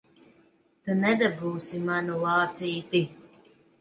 [0.87, 3.03] Tu nedabūsi manu lācīti!